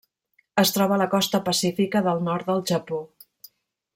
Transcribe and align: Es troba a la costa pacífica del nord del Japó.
Es 0.61 0.71
troba 0.77 0.95
a 0.95 1.01
la 1.01 1.07
costa 1.11 1.41
pacífica 1.51 2.03
del 2.09 2.25
nord 2.31 2.51
del 2.51 2.65
Japó. 2.73 3.01